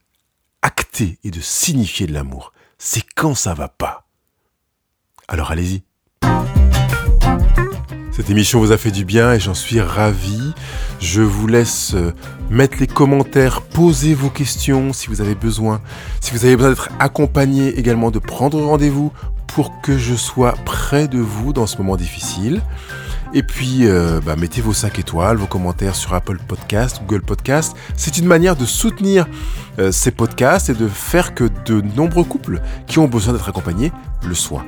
acter 0.63 1.19
et 1.25 1.33
de 1.33 1.41
signifier 1.41 2.07
de 2.07 2.13
l'amour. 2.13 2.53
C'est 2.79 3.05
quand 3.15 3.35
ça 3.35 3.53
va 3.53 3.69
pas. 3.69 4.09
Alors 5.27 5.51
allez-y. 5.51 5.83
Cette 8.21 8.29
émission 8.29 8.61
vous 8.61 8.71
a 8.71 8.77
fait 8.77 8.91
du 8.91 9.07
bien 9.07 9.33
et 9.33 9.41
j'en 9.41 9.55
suis 9.55 9.81
ravi. 9.81 10.53
Je 11.01 11.23
vous 11.23 11.47
laisse 11.47 11.95
euh, 11.95 12.13
mettre 12.51 12.77
les 12.79 12.87
commentaires, 12.87 13.63
poser 13.63 14.13
vos 14.13 14.29
questions 14.29 14.93
si 14.93 15.09
vous 15.09 15.23
avez 15.23 15.35
besoin. 15.35 15.81
Si 16.21 16.33
vous 16.33 16.45
avez 16.45 16.55
besoin 16.55 16.69
d'être 16.69 16.91
accompagné 16.99 17.79
également, 17.79 18.11
de 18.11 18.19
prendre 18.19 18.61
rendez-vous 18.61 19.11
pour 19.47 19.81
que 19.81 19.97
je 19.97 20.15
sois 20.15 20.53
près 20.67 21.09
de 21.09 21.19
vous 21.19 21.55
dans 21.55 21.67
ce 21.67 21.79
moment 21.79 21.97
difficile. 21.97 22.61
Et 23.33 23.43
puis, 23.43 23.87
euh, 23.87 24.21
bah, 24.23 24.37
mettez 24.37 24.61
vos 24.61 24.75
5 24.75 24.99
étoiles, 24.99 25.39
vos 25.39 25.47
commentaires 25.47 25.97
sur 25.97 26.13
Apple 26.13 26.41
Podcast, 26.47 27.01
Google 27.07 27.23
Podcast. 27.23 27.75
C'est 27.97 28.19
une 28.19 28.27
manière 28.27 28.55
de 28.55 28.67
soutenir 28.67 29.27
euh, 29.79 29.93
ces 29.93 30.11
podcasts 30.11 30.69
et 30.69 30.75
de 30.75 30.89
faire 30.89 31.35
que 31.35 31.49
de 31.65 31.81
nombreux 31.97 32.25
couples 32.25 32.61
qui 32.87 32.99
ont 32.99 33.09
besoin 33.09 33.33
d'être 33.33 33.49
accompagnés 33.49 33.93
le 34.29 34.35
soient. 34.35 34.67